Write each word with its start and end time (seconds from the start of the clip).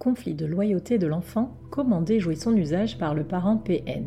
conflit 0.00 0.32
de 0.32 0.46
loyauté 0.46 0.96
de 0.96 1.06
l'enfant, 1.06 1.58
comment 1.70 2.00
déjouer 2.00 2.34
son 2.34 2.56
usage 2.56 2.96
par 2.96 3.14
le 3.14 3.22
parent 3.22 3.58
PN 3.58 4.06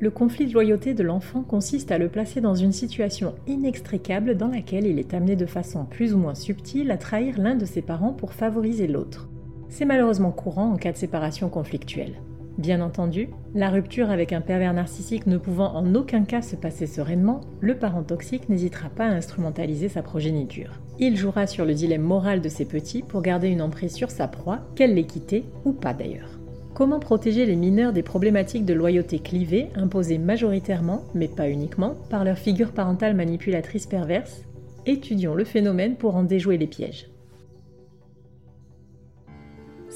Le 0.00 0.10
conflit 0.10 0.48
de 0.48 0.52
loyauté 0.52 0.94
de 0.94 1.04
l'enfant 1.04 1.42
consiste 1.42 1.92
à 1.92 1.98
le 1.98 2.08
placer 2.08 2.40
dans 2.40 2.56
une 2.56 2.72
situation 2.72 3.36
inextricable 3.46 4.36
dans 4.36 4.48
laquelle 4.48 4.84
il 4.84 4.98
est 4.98 5.14
amené 5.14 5.36
de 5.36 5.46
façon 5.46 5.84
plus 5.84 6.12
ou 6.12 6.18
moins 6.18 6.34
subtile 6.34 6.90
à 6.90 6.98
trahir 6.98 7.38
l'un 7.38 7.54
de 7.54 7.64
ses 7.64 7.82
parents 7.82 8.12
pour 8.12 8.32
favoriser 8.32 8.88
l'autre. 8.88 9.28
C'est 9.68 9.84
malheureusement 9.84 10.32
courant 10.32 10.72
en 10.72 10.76
cas 10.76 10.90
de 10.90 10.96
séparation 10.96 11.48
conflictuelle. 11.48 12.16
Bien 12.58 12.80
entendu, 12.80 13.28
la 13.54 13.68
rupture 13.68 14.10
avec 14.10 14.32
un 14.32 14.40
pervers 14.40 14.72
narcissique 14.72 15.26
ne 15.26 15.36
pouvant 15.36 15.74
en 15.74 15.94
aucun 15.94 16.24
cas 16.24 16.40
se 16.40 16.56
passer 16.56 16.86
sereinement, 16.86 17.42
le 17.60 17.76
parent 17.76 18.02
toxique 18.02 18.48
n'hésitera 18.48 18.88
pas 18.88 19.04
à 19.04 19.10
instrumentaliser 19.10 19.90
sa 19.90 20.02
progéniture. 20.02 20.80
Il 20.98 21.16
jouera 21.16 21.46
sur 21.46 21.66
le 21.66 21.74
dilemme 21.74 22.02
moral 22.02 22.40
de 22.40 22.48
ses 22.48 22.64
petits 22.64 23.02
pour 23.02 23.20
garder 23.20 23.48
une 23.48 23.60
emprise 23.60 23.92
sur 23.92 24.10
sa 24.10 24.26
proie, 24.26 24.60
qu'elle 24.74 24.94
l'ait 24.94 25.04
quittée 25.04 25.44
ou 25.66 25.72
pas 25.72 25.92
d'ailleurs. 25.92 26.40
Comment 26.72 26.98
protéger 26.98 27.44
les 27.44 27.56
mineurs 27.56 27.92
des 27.92 28.02
problématiques 28.02 28.64
de 28.64 28.74
loyauté 28.74 29.18
clivée 29.18 29.68
imposées 29.74 30.18
majoritairement, 30.18 31.04
mais 31.14 31.28
pas 31.28 31.50
uniquement, 31.50 31.94
par 32.08 32.24
leur 32.24 32.38
figure 32.38 32.72
parentale 32.72 33.14
manipulatrice 33.14 33.86
perverse? 33.86 34.44
Étudions 34.86 35.34
le 35.34 35.44
phénomène 35.44 35.96
pour 35.96 36.16
en 36.16 36.22
déjouer 36.22 36.56
les 36.56 36.66
pièges. 36.66 37.08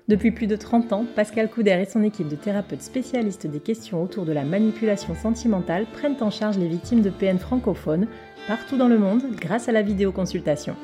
Depuis 0.09 0.31
plus 0.31 0.47
de 0.47 0.56
30 0.56 0.95
ans, 0.95 1.05
Pascal 1.14 1.51
Couder 1.51 1.83
et 1.83 1.84
son 1.84 2.03
équipe 2.03 2.28
de 2.28 2.37
thérapeutes 2.37 2.81
spécialistes 2.81 3.47
des 3.47 3.61
questions 3.61 4.03
autour 4.03 4.25
de 4.25 4.33
la 4.33 4.42
manipulation 4.42 5.14
sentimentale 5.14 5.84
prennent 5.92 6.17
en 6.23 6.31
charge 6.31 6.56
les 6.56 6.67
victimes 6.67 7.03
de 7.03 7.11
PN 7.11 7.39
francophones 7.39 8.06
partout 8.47 8.79
dans 8.79 8.89
le 8.89 8.98
monde 8.98 9.23
grâce 9.39 9.69
à 9.69 9.73
la 9.73 9.83
vidéoconsultation. 9.83 10.77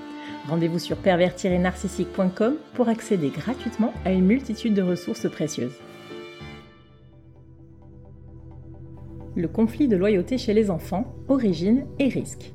Rendez-vous 0.46 0.78
sur 0.78 0.98
pervers-narcissique.com 0.98 2.56
pour 2.74 2.90
accéder 2.90 3.30
gratuitement 3.30 3.94
à 4.04 4.12
une 4.12 4.26
multitude 4.26 4.74
de 4.74 4.82
ressources 4.82 5.30
précieuses. 5.30 5.78
Le 9.34 9.48
conflit 9.48 9.88
de 9.88 9.96
loyauté 9.96 10.36
chez 10.36 10.52
les 10.52 10.70
enfants, 10.70 11.14
origine 11.28 11.86
et 11.98 12.08
risque. 12.08 12.53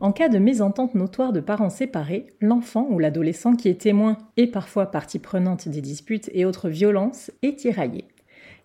En 0.00 0.12
cas 0.12 0.28
de 0.28 0.38
mésentente 0.38 0.94
notoire 0.94 1.32
de 1.32 1.40
parents 1.40 1.70
séparés, 1.70 2.28
l'enfant 2.40 2.86
ou 2.88 3.00
l'adolescent 3.00 3.56
qui 3.56 3.68
est 3.68 3.80
témoin 3.80 4.16
et 4.36 4.46
parfois 4.46 4.86
partie 4.86 5.18
prenante 5.18 5.68
des 5.68 5.80
disputes 5.80 6.30
et 6.32 6.44
autres 6.44 6.68
violences 6.68 7.32
est 7.42 7.58
tiraillé. 7.58 8.04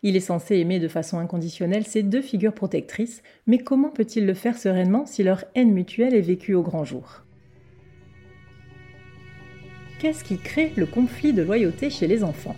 Il 0.03 0.15
est 0.15 0.19
censé 0.19 0.57
aimer 0.57 0.79
de 0.79 0.87
façon 0.87 1.17
inconditionnelle 1.17 1.87
ces 1.87 2.03
deux 2.03 2.21
figures 2.21 2.53
protectrices, 2.53 3.23
mais 3.47 3.57
comment 3.57 3.89
peut-il 3.89 4.27
le 4.27 4.35
faire 4.35 4.59
sereinement 4.59 5.07
si 5.07 5.23
leur 5.23 5.45
haine 5.55 5.71
mutuelle 5.71 6.13
est 6.13 6.21
vécue 6.21 6.53
au 6.53 6.61
grand 6.61 6.83
jour? 6.83 7.23
Qu'est-ce 9.99 10.23
qui 10.23 10.37
crée 10.37 10.71
le 10.75 10.85
conflit 10.85 11.33
de 11.33 11.41
loyauté 11.41 11.89
chez 11.89 12.05
les 12.05 12.23
enfants? 12.23 12.57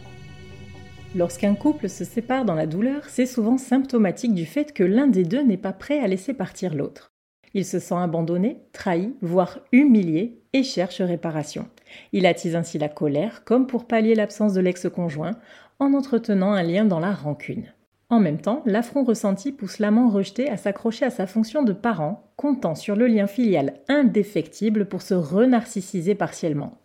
Lorsqu'un 1.16 1.56
couple 1.56 1.88
se 1.88 2.04
sépare 2.04 2.44
dans 2.44 2.56
la 2.56 2.68
douleur, 2.68 3.06
c'est 3.08 3.26
souvent 3.26 3.58
symptomatique 3.58 4.34
du 4.34 4.46
fait 4.46 4.74
que 4.74 4.84
l'un 4.84 5.08
des 5.08 5.24
deux 5.24 5.44
n'est 5.44 5.56
pas 5.56 5.72
prêt 5.72 6.00
à 6.00 6.08
laisser 6.08 6.34
partir 6.34 6.76
l'autre. 6.76 7.15
Il 7.56 7.64
se 7.64 7.80
sent 7.80 7.96
abandonné, 7.96 8.60
trahi, 8.74 9.14
voire 9.22 9.60
humilié 9.72 10.42
et 10.52 10.62
cherche 10.62 11.02
réparation. 11.02 11.70
Il 12.12 12.26
attise 12.26 12.54
ainsi 12.54 12.78
la 12.78 12.90
colère, 12.90 13.46
comme 13.46 13.66
pour 13.66 13.86
pallier 13.86 14.14
l'absence 14.14 14.54
de 14.54 14.60
l'ex-conjoint, 14.60 15.32
en 15.80 15.94
entretenant 15.94 16.52
un 16.52 16.64
lien 16.64 16.84
dans 16.84 17.00
la 17.00 17.14
rancune. 17.14 17.74
En 18.10 18.20
même 18.20 18.42
temps, 18.42 18.62
l'affront 18.66 19.06
ressenti 19.06 19.54
pousse 19.54 19.80
l'amant 19.80 20.10
rejeté 20.10 20.50
à 20.50 20.58
s'accrocher 20.58 21.06
à 21.06 21.10
sa 21.10 21.28
fonction 21.28 21.64
de 21.64 21.72
parent, 21.72 22.30
comptant 22.36 22.76
sur 22.76 22.98
le 22.98 23.08
lien 23.08 23.26
filial 23.26 23.76
indéfectible 23.88 24.86
pour 24.86 25.02
se 25.02 25.14
renarcissiser 25.14 26.14
partiellement. 26.14 26.78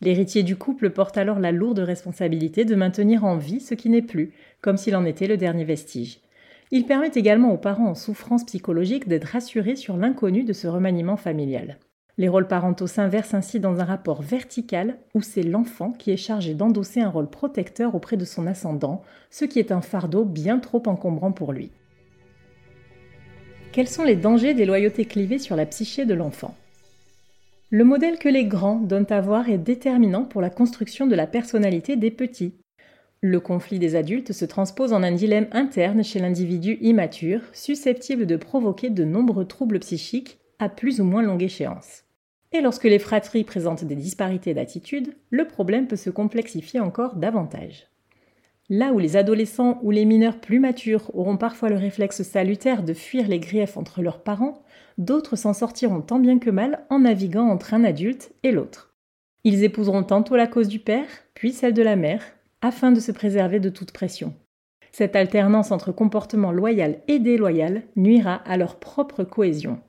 L'héritier 0.00 0.44
du 0.44 0.54
couple 0.54 0.90
porte 0.90 1.18
alors 1.18 1.40
la 1.40 1.50
lourde 1.50 1.80
responsabilité 1.80 2.64
de 2.64 2.76
maintenir 2.76 3.24
en 3.24 3.36
vie 3.36 3.60
ce 3.60 3.74
qui 3.74 3.90
n'est 3.90 4.02
plus, 4.02 4.32
comme 4.60 4.76
s'il 4.76 4.94
en 4.94 5.04
était 5.04 5.26
le 5.26 5.36
dernier 5.36 5.64
vestige. 5.64 6.20
Il 6.74 6.86
permet 6.86 7.10
également 7.14 7.52
aux 7.52 7.58
parents 7.58 7.90
en 7.90 7.94
souffrance 7.94 8.44
psychologique 8.44 9.06
d'être 9.06 9.26
rassurés 9.26 9.76
sur 9.76 9.98
l'inconnu 9.98 10.42
de 10.42 10.54
ce 10.54 10.66
remaniement 10.66 11.18
familial. 11.18 11.78
Les 12.16 12.28
rôles 12.28 12.48
parentaux 12.48 12.86
s'inversent 12.86 13.34
ainsi 13.34 13.60
dans 13.60 13.78
un 13.80 13.84
rapport 13.84 14.22
vertical 14.22 14.96
où 15.14 15.20
c'est 15.20 15.42
l'enfant 15.42 15.92
qui 15.92 16.10
est 16.10 16.16
chargé 16.16 16.54
d'endosser 16.54 17.00
un 17.02 17.10
rôle 17.10 17.28
protecteur 17.28 17.94
auprès 17.94 18.16
de 18.16 18.24
son 18.24 18.46
ascendant, 18.46 19.02
ce 19.30 19.44
qui 19.44 19.58
est 19.58 19.70
un 19.70 19.82
fardeau 19.82 20.24
bien 20.24 20.58
trop 20.60 20.82
encombrant 20.86 21.32
pour 21.32 21.52
lui. 21.52 21.70
Quels 23.72 23.88
sont 23.88 24.04
les 24.04 24.16
dangers 24.16 24.54
des 24.54 24.64
loyautés 24.64 25.04
clivées 25.04 25.38
sur 25.38 25.56
la 25.56 25.66
psyché 25.66 26.06
de 26.06 26.14
l'enfant? 26.14 26.54
Le 27.68 27.84
modèle 27.84 28.18
que 28.18 28.30
les 28.30 28.46
grands 28.46 28.80
donnent 28.80 29.12
à 29.12 29.20
voir 29.20 29.50
est 29.50 29.58
déterminant 29.58 30.24
pour 30.24 30.40
la 30.40 30.50
construction 30.50 31.06
de 31.06 31.14
la 31.14 31.26
personnalité 31.26 31.96
des 31.96 32.10
petits. 32.10 32.54
Le 33.24 33.38
conflit 33.38 33.78
des 33.78 33.94
adultes 33.94 34.32
se 34.32 34.44
transpose 34.44 34.92
en 34.92 35.04
un 35.04 35.12
dilemme 35.12 35.46
interne 35.52 36.02
chez 36.02 36.18
l'individu 36.18 36.76
immature, 36.80 37.40
susceptible 37.52 38.26
de 38.26 38.34
provoquer 38.34 38.90
de 38.90 39.04
nombreux 39.04 39.44
troubles 39.44 39.78
psychiques 39.78 40.40
à 40.58 40.68
plus 40.68 41.00
ou 41.00 41.04
moins 41.04 41.22
longue 41.22 41.44
échéance. 41.44 42.02
Et 42.50 42.60
lorsque 42.60 42.82
les 42.82 42.98
fratries 42.98 43.44
présentent 43.44 43.84
des 43.84 43.94
disparités 43.94 44.54
d'attitude, 44.54 45.14
le 45.30 45.46
problème 45.46 45.86
peut 45.86 45.94
se 45.94 46.10
complexifier 46.10 46.80
encore 46.80 47.14
davantage. 47.14 47.86
Là 48.68 48.92
où 48.92 48.98
les 48.98 49.16
adolescents 49.16 49.78
ou 49.82 49.92
les 49.92 50.04
mineurs 50.04 50.40
plus 50.40 50.58
matures 50.58 51.08
auront 51.14 51.36
parfois 51.36 51.68
le 51.68 51.76
réflexe 51.76 52.22
salutaire 52.22 52.82
de 52.82 52.92
fuir 52.92 53.28
les 53.28 53.38
griefs 53.38 53.76
entre 53.76 54.02
leurs 54.02 54.24
parents, 54.24 54.64
d'autres 54.98 55.36
s'en 55.36 55.52
sortiront 55.52 56.00
tant 56.00 56.18
bien 56.18 56.40
que 56.40 56.50
mal 56.50 56.84
en 56.90 56.98
naviguant 56.98 57.48
entre 57.48 57.72
un 57.72 57.84
adulte 57.84 58.32
et 58.42 58.50
l'autre. 58.50 58.96
Ils 59.44 59.62
épouseront 59.62 60.02
tantôt 60.02 60.34
la 60.34 60.48
cause 60.48 60.68
du 60.68 60.80
père, 60.80 61.06
puis 61.34 61.52
celle 61.52 61.74
de 61.74 61.82
la 61.82 61.94
mère, 61.94 62.22
afin 62.62 62.92
de 62.92 63.00
se 63.00 63.12
préserver 63.12 63.60
de 63.60 63.68
toute 63.68 63.92
pression. 63.92 64.34
Cette 64.92 65.16
alternance 65.16 65.70
entre 65.70 65.92
comportement 65.92 66.52
loyal 66.52 66.98
et 67.08 67.18
déloyal 67.18 67.82
nuira 67.96 68.36
à 68.46 68.56
leur 68.56 68.76
propre 68.76 69.24
cohésion. 69.24 69.80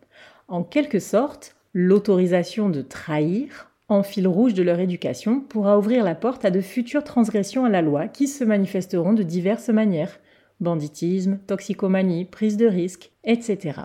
En 0.47 0.63
quelque 0.63 0.99
sorte, 0.99 1.55
l'autorisation 1.73 2.69
de 2.69 2.81
trahir 2.81 3.69
en 3.89 4.03
fil 4.03 4.27
rouge 4.27 4.53
de 4.53 4.63
leur 4.63 4.79
éducation, 4.79 5.41
pourra 5.41 5.77
ouvrir 5.77 6.03
la 6.03 6.15
porte 6.15 6.45
à 6.45 6.51
de 6.51 6.61
futures 6.61 7.03
transgressions 7.03 7.65
à 7.65 7.69
la 7.69 7.81
loi 7.81 8.07
qui 8.07 8.27
se 8.27 8.43
manifesteront 8.43 9.13
de 9.13 9.23
diverses 9.23 9.69
manières 9.69 10.19
banditisme, 10.59 11.39
toxicomanie, 11.45 12.23
prise 12.23 12.55
de 12.55 12.67
risque, 12.67 13.11
etc. 13.25 13.81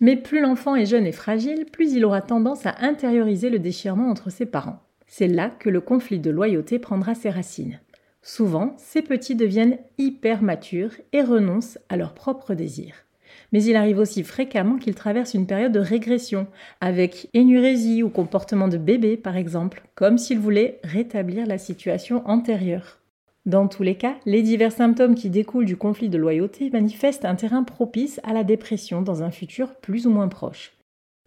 Mais 0.00 0.16
plus 0.16 0.40
l'enfant 0.40 0.74
est 0.74 0.86
jeune 0.86 1.06
et 1.06 1.12
fragile, 1.12 1.66
plus 1.70 1.92
il 1.92 2.04
aura 2.06 2.22
tendance 2.22 2.64
à 2.64 2.76
intérioriser 2.80 3.50
le 3.50 3.58
déchirement 3.58 4.08
entre 4.08 4.30
ses 4.30 4.46
parents. 4.46 4.80
C'est 5.06 5.28
là 5.28 5.50
que 5.50 5.68
le 5.68 5.82
conflit 5.82 6.18
de 6.18 6.30
loyauté 6.30 6.78
prendra 6.78 7.14
ses 7.14 7.28
racines. 7.28 7.78
Souvent, 8.22 8.74
ces 8.78 9.02
petits 9.02 9.34
deviennent 9.34 9.78
hyper 9.98 10.42
matures 10.42 10.94
et 11.12 11.22
renoncent 11.22 11.78
à 11.88 11.96
leurs 11.96 12.14
propres 12.14 12.54
désirs 12.54 13.04
mais 13.52 13.62
il 13.64 13.76
arrive 13.76 13.98
aussi 13.98 14.22
fréquemment 14.22 14.78
qu'il 14.78 14.94
traverse 14.94 15.34
une 15.34 15.46
période 15.46 15.72
de 15.72 15.80
régression, 15.80 16.46
avec 16.80 17.28
énurésie 17.34 18.02
ou 18.02 18.08
comportement 18.08 18.68
de 18.68 18.78
bébé 18.78 19.16
par 19.16 19.36
exemple, 19.36 19.82
comme 19.94 20.18
s'il 20.18 20.38
voulait 20.38 20.80
rétablir 20.82 21.46
la 21.46 21.58
situation 21.58 22.26
antérieure. 22.26 22.98
Dans 23.44 23.66
tous 23.66 23.82
les 23.82 23.96
cas, 23.96 24.16
les 24.24 24.42
divers 24.42 24.72
symptômes 24.72 25.16
qui 25.16 25.28
découlent 25.28 25.64
du 25.64 25.76
conflit 25.76 26.08
de 26.08 26.18
loyauté 26.18 26.70
manifestent 26.70 27.24
un 27.24 27.34
terrain 27.34 27.64
propice 27.64 28.20
à 28.22 28.32
la 28.32 28.44
dépression 28.44 29.02
dans 29.02 29.22
un 29.22 29.32
futur 29.32 29.74
plus 29.74 30.06
ou 30.06 30.10
moins 30.10 30.28
proche. 30.28 30.72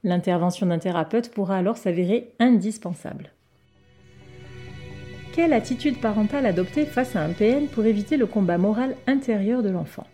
L'intervention 0.04 0.68
d'un 0.68 0.80
thérapeute 0.80 1.30
pourra 1.30 1.58
alors 1.58 1.78
s'avérer 1.78 2.34
indispensable. 2.40 3.35
Quelle 5.36 5.52
attitude 5.52 6.00
parentale 6.00 6.46
adopter 6.46 6.86
face 6.86 7.18
à 7.18 7.22
un 7.22 7.34
PN 7.34 7.68
pour 7.68 7.84
éviter 7.84 8.16
le 8.16 8.26
combat 8.26 8.58
moral 8.58 8.96
intérieur 9.06 9.64
de 9.64 9.70
l'enfant? 9.70 10.08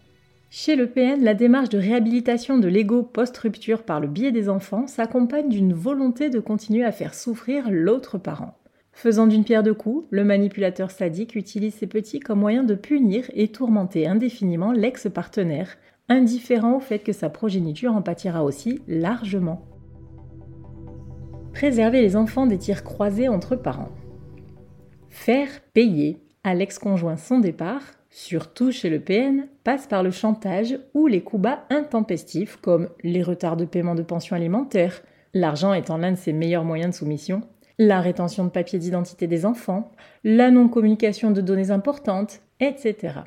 Chez 0.50 0.75
le 0.75 0.88
PN, 0.88 1.23
la 1.23 1.35
démarche 1.35 1.69
de 1.69 1.77
réhabilitation 1.77 2.57
de 2.57 2.68
l'ego 2.68 3.03
post-rupture 3.03 3.83
par 3.83 4.00
le 4.00 4.07
biais 4.07 4.31
des 4.31 4.50
enfants 4.50 4.88
s'accompagne 4.88 5.47
d'une 5.47 5.73
volonté 5.73 6.31
de 6.31 6.39
continuer 6.39 6.83
à 6.83 6.91
faire 6.91 7.13
souffrir 7.13 7.65
l'autre 7.69 8.18
parent. 8.18 8.57
Faisant 8.94 9.27
d'une 9.27 9.44
pierre 9.44 9.62
deux 9.62 9.75
coups, 9.75 10.07
le 10.09 10.23
manipulateur 10.23 10.89
sadique 10.89 11.35
utilise 11.35 11.75
ses 11.75 11.85
petits 11.85 12.19
comme 12.19 12.39
moyen 12.39 12.63
de 12.63 12.74
punir 12.74 13.25
et 13.35 13.50
tourmenter 13.50 14.07
indéfiniment 14.07 14.71
l'ex-partenaire, 14.71 15.77
indifférent 16.09 16.77
au 16.77 16.79
fait 16.79 16.97
que 16.97 17.13
sa 17.13 17.29
progéniture 17.29 17.95
en 17.95 18.01
pâtira 18.01 18.44
aussi 18.44 18.81
largement. 18.88 19.67
Préserver 21.53 22.01
les 22.01 22.15
enfants 22.15 22.47
des 22.47 22.57
tirs 22.57 22.83
croisés 22.83 23.27
entre 23.27 23.56
parents. 23.56 23.91
Faire 25.11 25.49
payer. 25.73 26.17
À 26.43 26.55
l'ex-conjoint 26.55 27.17
son 27.17 27.39
départ, 27.39 27.83
surtout 28.09 28.71
chez 28.71 28.89
le 28.89 28.99
PN, 29.01 29.47
passe 29.63 29.85
par 29.85 30.03
le 30.03 30.09
chantage 30.09 30.79
ou 30.95 31.05
les 31.05 31.21
coups 31.21 31.43
bas 31.43 31.65
intempestifs 31.69 32.55
comme 32.55 32.89
les 33.03 33.21
retards 33.21 33.57
de 33.57 33.65
paiement 33.65 33.93
de 33.93 34.01
pension 34.03 34.35
alimentaire, 34.35 35.03
l'argent 35.33 35.73
étant 35.73 35.97
l'un 35.97 36.13
de 36.13 36.17
ses 36.17 36.33
meilleurs 36.33 36.63
moyens 36.63 36.91
de 36.91 36.95
soumission, 36.95 37.41
la 37.77 37.99
rétention 37.99 38.45
de 38.45 38.49
papier 38.49 38.79
d'identité 38.79 39.27
des 39.27 39.45
enfants, 39.45 39.91
la 40.23 40.49
non-communication 40.49 41.29
de 41.29 41.41
données 41.41 41.71
importantes, 41.71 42.39
etc. 42.59 43.19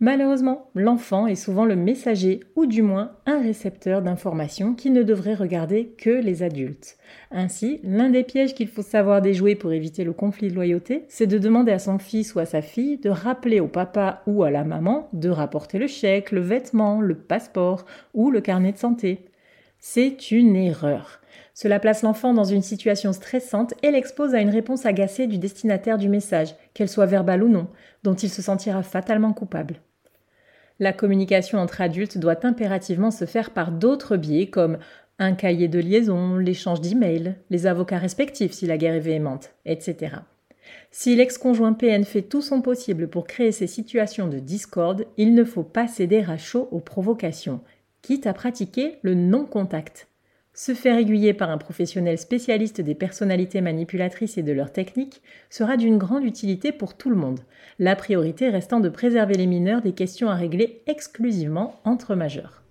Malheureusement, 0.00 0.70
l'enfant 0.74 1.28
est 1.28 1.36
souvent 1.36 1.64
le 1.64 1.76
messager 1.76 2.40
ou 2.56 2.66
du 2.66 2.82
moins 2.82 3.12
un 3.26 3.40
récepteur 3.40 4.02
d'informations 4.02 4.74
qui 4.74 4.90
ne 4.90 5.04
devrait 5.04 5.34
regarder 5.34 5.94
que 5.96 6.10
les 6.10 6.42
adultes. 6.42 6.98
Ainsi, 7.30 7.78
l'un 7.84 8.10
des 8.10 8.24
pièges 8.24 8.54
qu'il 8.54 8.66
faut 8.66 8.82
savoir 8.82 9.22
déjouer 9.22 9.54
pour 9.54 9.72
éviter 9.72 10.02
le 10.02 10.12
conflit 10.12 10.48
de 10.48 10.54
loyauté, 10.54 11.04
c'est 11.08 11.28
de 11.28 11.38
demander 11.38 11.70
à 11.70 11.78
son 11.78 11.98
fils 11.98 12.34
ou 12.34 12.40
à 12.40 12.44
sa 12.44 12.60
fille 12.60 12.98
de 12.98 13.08
rappeler 13.08 13.60
au 13.60 13.68
papa 13.68 14.22
ou 14.26 14.42
à 14.42 14.50
la 14.50 14.64
maman 14.64 15.08
de 15.12 15.28
rapporter 15.28 15.78
le 15.78 15.86
chèque, 15.86 16.32
le 16.32 16.40
vêtement, 16.40 17.00
le 17.00 17.14
passeport 17.14 17.86
ou 18.14 18.32
le 18.32 18.40
carnet 18.40 18.72
de 18.72 18.78
santé. 18.78 19.20
C'est 19.78 20.32
une 20.32 20.56
erreur. 20.56 21.20
Cela 21.54 21.78
place 21.78 22.02
l'enfant 22.02 22.34
dans 22.34 22.44
une 22.44 22.62
situation 22.62 23.12
stressante 23.12 23.74
et 23.82 23.92
l'expose 23.92 24.34
à 24.34 24.40
une 24.40 24.50
réponse 24.50 24.86
agacée 24.86 25.28
du 25.28 25.38
destinataire 25.38 25.98
du 25.98 26.08
message, 26.08 26.56
qu'elle 26.74 26.88
soit 26.88 27.06
verbale 27.06 27.44
ou 27.44 27.48
non, 27.48 27.68
dont 28.02 28.14
il 28.14 28.28
se 28.28 28.42
sentira 28.42 28.82
fatalement 28.82 29.32
coupable. 29.32 29.76
La 30.80 30.92
communication 30.92 31.58
entre 31.58 31.80
adultes 31.80 32.18
doit 32.18 32.44
impérativement 32.44 33.12
se 33.12 33.24
faire 33.24 33.50
par 33.50 33.70
d'autres 33.70 34.16
biais 34.16 34.48
comme 34.48 34.78
un 35.20 35.34
cahier 35.34 35.68
de 35.68 35.78
liaison, 35.78 36.36
l'échange 36.36 36.80
d'emails, 36.80 37.36
les 37.50 37.66
avocats 37.66 37.98
respectifs 37.98 38.52
si 38.52 38.66
la 38.66 38.76
guerre 38.76 38.94
est 38.94 39.00
véhémente, 39.00 39.54
etc. 39.64 40.16
Si 40.90 41.14
l'ex-conjoint 41.14 41.74
PN 41.74 42.02
fait 42.04 42.22
tout 42.22 42.42
son 42.42 42.62
possible 42.62 43.06
pour 43.06 43.28
créer 43.28 43.52
ces 43.52 43.68
situations 43.68 44.26
de 44.26 44.40
discorde, 44.40 45.06
il 45.16 45.34
ne 45.34 45.44
faut 45.44 45.62
pas 45.62 45.86
céder 45.86 46.24
à 46.28 46.36
chaud 46.36 46.68
aux 46.72 46.80
provocations, 46.80 47.60
quitte 48.02 48.26
à 48.26 48.32
pratiquer 48.32 48.98
le 49.02 49.14
non-contact. 49.14 50.08
Se 50.56 50.72
faire 50.72 50.96
aiguiller 50.96 51.34
par 51.34 51.50
un 51.50 51.58
professionnel 51.58 52.16
spécialiste 52.16 52.80
des 52.80 52.94
personnalités 52.94 53.60
manipulatrices 53.60 54.38
et 54.38 54.44
de 54.44 54.52
leurs 54.52 54.72
techniques 54.72 55.20
sera 55.50 55.76
d'une 55.76 55.98
grande 55.98 56.24
utilité 56.24 56.70
pour 56.70 56.96
tout 56.96 57.10
le 57.10 57.16
monde, 57.16 57.40
la 57.80 57.96
priorité 57.96 58.50
restant 58.50 58.78
de 58.78 58.88
préserver 58.88 59.34
les 59.34 59.46
mineurs 59.46 59.82
des 59.82 59.92
questions 59.92 60.30
à 60.30 60.36
régler 60.36 60.80
exclusivement 60.86 61.80
entre 61.84 62.14
majeurs. 62.14 62.62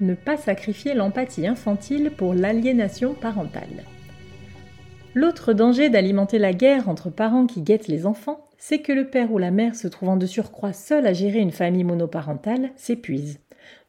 Ne 0.00 0.14
pas 0.14 0.38
sacrifier 0.38 0.94
l'empathie 0.94 1.46
infantile 1.46 2.10
pour 2.16 2.32
l'aliénation 2.32 3.12
parentale. 3.12 3.84
L'autre 5.14 5.52
danger 5.52 5.90
d'alimenter 5.90 6.38
la 6.38 6.54
guerre 6.54 6.88
entre 6.88 7.10
parents 7.10 7.46
qui 7.46 7.60
guettent 7.60 7.88
les 7.88 8.06
enfants, 8.06 8.48
c'est 8.56 8.78
que 8.78 8.92
le 8.92 9.10
père 9.10 9.30
ou 9.30 9.36
la 9.36 9.50
mère 9.50 9.76
se 9.76 9.86
trouvant 9.86 10.16
de 10.16 10.24
surcroît 10.24 10.72
seul 10.72 11.06
à 11.06 11.12
gérer 11.12 11.40
une 11.40 11.50
famille 11.50 11.84
monoparentale 11.84 12.70
s'épuise. 12.74 13.38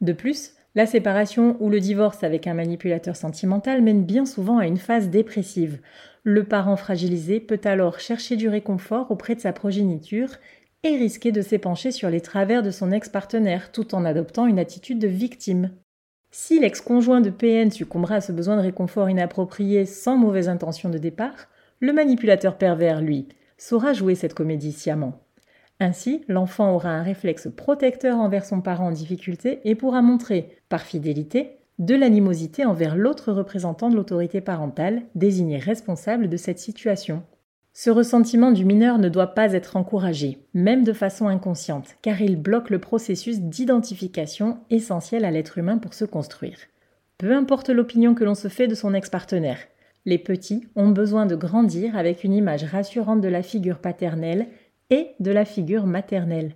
De 0.02 0.12
plus, 0.12 0.54
la 0.74 0.86
séparation 0.86 1.56
ou 1.60 1.70
le 1.70 1.78
divorce 1.78 2.24
avec 2.24 2.46
un 2.46 2.54
manipulateur 2.54 3.14
sentimental 3.14 3.80
mène 3.80 4.04
bien 4.04 4.26
souvent 4.26 4.58
à 4.58 4.66
une 4.66 4.76
phase 4.76 5.08
dépressive. 5.08 5.78
Le 6.24 6.44
parent 6.44 6.76
fragilisé 6.76 7.38
peut 7.38 7.60
alors 7.64 8.00
chercher 8.00 8.36
du 8.36 8.48
réconfort 8.48 9.10
auprès 9.10 9.34
de 9.34 9.40
sa 9.40 9.52
progéniture 9.52 10.30
et 10.82 10.96
risquer 10.96 11.32
de 11.32 11.42
s'épancher 11.42 11.92
sur 11.92 12.10
les 12.10 12.20
travers 12.20 12.62
de 12.62 12.70
son 12.70 12.90
ex-partenaire 12.90 13.72
tout 13.72 13.94
en 13.94 14.04
adoptant 14.04 14.46
une 14.46 14.58
attitude 14.58 14.98
de 14.98 15.08
victime. 15.08 15.70
Si 16.30 16.58
l'ex-conjoint 16.58 17.20
de 17.20 17.30
PN 17.30 17.70
succombera 17.70 18.16
à 18.16 18.20
ce 18.20 18.32
besoin 18.32 18.56
de 18.56 18.62
réconfort 18.62 19.08
inapproprié 19.08 19.86
sans 19.86 20.16
mauvaise 20.16 20.48
intention 20.48 20.90
de 20.90 20.98
départ, 20.98 21.48
le 21.78 21.92
manipulateur 21.92 22.58
pervers, 22.58 23.00
lui, 23.00 23.28
saura 23.56 23.92
jouer 23.92 24.14
cette 24.16 24.34
comédie 24.34 24.72
sciemment. 24.72 25.23
Ainsi, 25.84 26.22
l'enfant 26.28 26.74
aura 26.74 26.88
un 26.88 27.02
réflexe 27.02 27.48
protecteur 27.54 28.16
envers 28.16 28.46
son 28.46 28.62
parent 28.62 28.86
en 28.86 28.90
difficulté 28.90 29.60
et 29.64 29.74
pourra 29.74 30.00
montrer, 30.00 30.56
par 30.70 30.80
fidélité, 30.80 31.58
de 31.78 31.94
l'animosité 31.94 32.64
envers 32.64 32.96
l'autre 32.96 33.32
représentant 33.32 33.90
de 33.90 33.94
l'autorité 33.94 34.40
parentale, 34.40 35.02
désigné 35.14 35.58
responsable 35.58 36.30
de 36.30 36.38
cette 36.38 36.58
situation. 36.58 37.22
Ce 37.74 37.90
ressentiment 37.90 38.50
du 38.50 38.64
mineur 38.64 38.96
ne 38.96 39.10
doit 39.10 39.34
pas 39.34 39.52
être 39.52 39.76
encouragé, 39.76 40.38
même 40.54 40.84
de 40.84 40.94
façon 40.94 41.28
inconsciente, 41.28 41.96
car 42.00 42.22
il 42.22 42.40
bloque 42.40 42.70
le 42.70 42.78
processus 42.78 43.40
d'identification 43.40 44.60
essentiel 44.70 45.26
à 45.26 45.30
l'être 45.30 45.58
humain 45.58 45.76
pour 45.76 45.92
se 45.92 46.06
construire. 46.06 46.60
Peu 47.18 47.36
importe 47.36 47.68
l'opinion 47.68 48.14
que 48.14 48.24
l'on 48.24 48.34
se 48.34 48.48
fait 48.48 48.68
de 48.68 48.74
son 48.74 48.94
ex-partenaire, 48.94 49.58
les 50.06 50.18
petits 50.18 50.68
ont 50.76 50.90
besoin 50.90 51.24
de 51.24 51.34
grandir 51.34 51.96
avec 51.96 52.24
une 52.24 52.34
image 52.34 52.64
rassurante 52.64 53.22
de 53.22 53.28
la 53.28 53.42
figure 53.42 53.78
paternelle 53.78 54.48
et 54.90 55.10
de 55.20 55.30
la 55.30 55.44
figure 55.44 55.86
maternelle. 55.86 56.54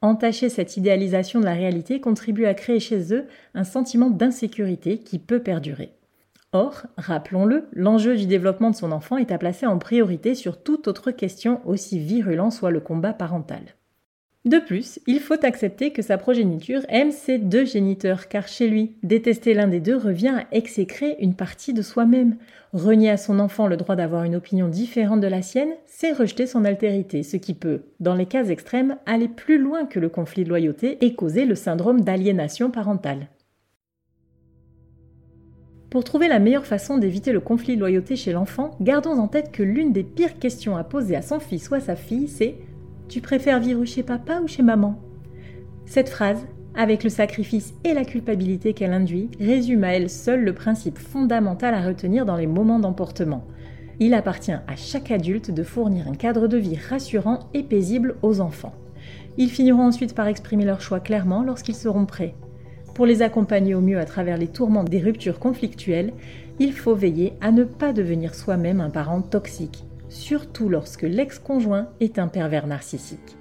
Entacher 0.00 0.48
cette 0.48 0.76
idéalisation 0.76 1.40
de 1.40 1.44
la 1.44 1.54
réalité 1.54 2.00
contribue 2.00 2.46
à 2.46 2.54
créer 2.54 2.80
chez 2.80 3.12
eux 3.12 3.26
un 3.54 3.64
sentiment 3.64 4.10
d'insécurité 4.10 4.98
qui 4.98 5.18
peut 5.18 5.42
perdurer. 5.42 5.92
Or, 6.52 6.86
rappelons-le, 6.96 7.68
l'enjeu 7.72 8.16
du 8.16 8.26
développement 8.26 8.70
de 8.70 8.76
son 8.76 8.92
enfant 8.92 9.18
est 9.18 9.32
à 9.32 9.38
placer 9.38 9.66
en 9.66 9.78
priorité 9.78 10.34
sur 10.34 10.62
toute 10.62 10.88
autre 10.88 11.10
question 11.10 11.60
aussi 11.66 11.98
virulent 11.98 12.50
soit 12.50 12.70
le 12.70 12.80
combat 12.80 13.12
parental. 13.12 13.62
De 14.44 14.58
plus, 14.58 15.00
il 15.06 15.18
faut 15.18 15.44
accepter 15.44 15.90
que 15.90 16.00
sa 16.00 16.16
progéniture 16.16 16.82
aime 16.88 17.10
ses 17.10 17.38
deux 17.38 17.64
géniteurs, 17.64 18.28
car 18.28 18.46
chez 18.46 18.68
lui, 18.68 18.94
détester 19.02 19.52
l'un 19.52 19.66
des 19.66 19.80
deux 19.80 19.96
revient 19.96 20.28
à 20.38 20.46
exécrer 20.56 21.16
une 21.20 21.34
partie 21.34 21.74
de 21.74 21.82
soi-même. 21.82 22.36
Renier 22.72 23.10
à 23.10 23.16
son 23.16 23.40
enfant 23.40 23.66
le 23.66 23.76
droit 23.76 23.96
d'avoir 23.96 24.24
une 24.24 24.36
opinion 24.36 24.68
différente 24.68 25.20
de 25.20 25.26
la 25.26 25.42
sienne, 25.42 25.72
c'est 25.86 26.12
rejeter 26.12 26.46
son 26.46 26.64
altérité, 26.64 27.24
ce 27.24 27.36
qui 27.36 27.52
peut, 27.52 27.82
dans 27.98 28.14
les 28.14 28.26
cas 28.26 28.44
extrêmes, 28.44 28.96
aller 29.06 29.28
plus 29.28 29.58
loin 29.58 29.86
que 29.86 29.98
le 29.98 30.08
conflit 30.08 30.44
de 30.44 30.50
loyauté 30.50 31.04
et 31.04 31.14
causer 31.14 31.44
le 31.44 31.56
syndrome 31.56 32.02
d'aliénation 32.02 32.70
parentale. 32.70 33.28
Pour 35.90 36.04
trouver 36.04 36.28
la 36.28 36.38
meilleure 36.38 36.66
façon 36.66 36.98
d'éviter 36.98 37.32
le 37.32 37.40
conflit 37.40 37.74
de 37.74 37.80
loyauté 37.80 38.14
chez 38.14 38.32
l'enfant, 38.32 38.76
gardons 38.80 39.18
en 39.18 39.26
tête 39.26 39.50
que 39.50 39.62
l'une 39.62 39.92
des 39.92 40.04
pires 40.04 40.38
questions 40.38 40.76
à 40.76 40.84
poser 40.84 41.16
à 41.16 41.22
son 41.22 41.40
fils 41.40 41.70
ou 41.70 41.74
à 41.74 41.80
sa 41.80 41.96
fille, 41.96 42.28
c'est 42.28 42.56
tu 43.08 43.20
préfères 43.22 43.60
vivre 43.60 43.84
chez 43.84 44.02
papa 44.02 44.40
ou 44.42 44.48
chez 44.48 44.62
maman? 44.62 45.00
Cette 45.86 46.10
phrase, 46.10 46.46
avec 46.74 47.02
le 47.02 47.10
sacrifice 47.10 47.72
et 47.82 47.94
la 47.94 48.04
culpabilité 48.04 48.74
qu'elle 48.74 48.92
induit, 48.92 49.30
résume 49.40 49.84
à 49.84 49.94
elle 49.94 50.10
seule 50.10 50.44
le 50.44 50.52
principe 50.52 50.98
fondamental 50.98 51.74
à 51.74 51.86
retenir 51.86 52.26
dans 52.26 52.36
les 52.36 52.46
moments 52.46 52.78
d'emportement. 52.78 53.44
Il 53.98 54.14
appartient 54.14 54.52
à 54.52 54.76
chaque 54.76 55.10
adulte 55.10 55.50
de 55.50 55.62
fournir 55.62 56.06
un 56.06 56.14
cadre 56.14 56.46
de 56.46 56.58
vie 56.58 56.76
rassurant 56.76 57.40
et 57.54 57.62
paisible 57.62 58.16
aux 58.22 58.40
enfants. 58.40 58.74
Ils 59.38 59.50
finiront 59.50 59.86
ensuite 59.86 60.14
par 60.14 60.28
exprimer 60.28 60.64
leur 60.64 60.80
choix 60.80 61.00
clairement 61.00 61.42
lorsqu'ils 61.42 61.74
seront 61.74 62.04
prêts. 62.04 62.34
Pour 62.94 63.06
les 63.06 63.22
accompagner 63.22 63.74
au 63.74 63.80
mieux 63.80 63.98
à 63.98 64.04
travers 64.04 64.36
les 64.36 64.48
tourments 64.48 64.84
des 64.84 65.00
ruptures 65.00 65.38
conflictuelles, 65.38 66.12
il 66.58 66.72
faut 66.72 66.94
veiller 66.94 67.32
à 67.40 67.52
ne 67.52 67.64
pas 67.64 67.92
devenir 67.92 68.34
soi-même 68.34 68.80
un 68.80 68.90
parent 68.90 69.22
toxique 69.22 69.84
surtout 70.08 70.68
lorsque 70.68 71.02
l'ex-conjoint 71.02 71.88
est 72.00 72.18
un 72.18 72.28
pervers 72.28 72.66
narcissique. 72.66 73.38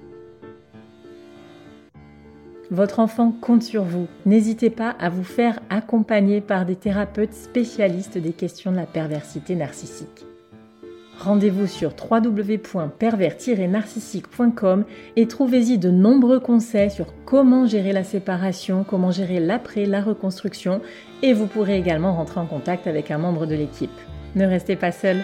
Votre 2.70 3.00
enfant 3.00 3.32
compte 3.32 3.64
sur 3.64 3.84
vous. 3.84 4.08
N'hésitez 4.26 4.70
pas 4.70 4.90
à 5.00 5.08
vous 5.10 5.24
faire 5.24 5.62
accompagner 5.70 6.42
par 6.42 6.66
des 6.66 6.76
thérapeutes 6.76 7.34
spécialistes 7.34 8.18
des 8.18 8.34
questions 8.34 8.72
de 8.72 8.76
la 8.76 8.86
perversité 8.86 9.56
narcissique. 9.56 10.26
Rendez-vous 11.18 11.66
sur 11.66 11.94
www.pervers-narcissique.com 12.12 14.84
et 15.16 15.28
trouvez-y 15.28 15.78
de 15.80 15.90
nombreux 15.90 16.42
conseils 16.42 16.92
sur 16.92 17.14
comment 17.26 17.66
gérer 17.66 17.94
la 17.94 18.04
séparation, 18.04 18.86
comment 18.88 19.10
gérer 19.12 19.40
l'après, 19.40 19.86
la 19.86 20.02
reconstruction 20.02 20.82
et 21.24 21.34
vous 21.34 21.48
pourrez 21.48 21.78
également 21.78 22.14
rentrer 22.14 22.42
en 22.42 22.46
contact 22.46 22.86
avec 22.86 23.10
un 23.10 23.18
membre 23.18 23.48
de 23.48 23.56
l'équipe. 23.56 23.90
Ne 24.36 24.46
restez 24.46 24.76
pas 24.76 24.92
seul, 24.92 25.24